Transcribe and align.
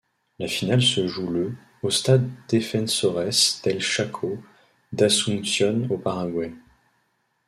La 0.39 0.47
finale 0.47 0.81
se 0.81 1.05
joue 1.07 1.27
le 1.29 1.53
au 1.83 1.91
Stade 1.91 2.27
Defensores 2.49 3.61
del 3.63 3.79
Chaco 3.79 4.39
d'Asuncion 4.91 5.85
au 5.91 5.99
Paraguay. 5.99 6.51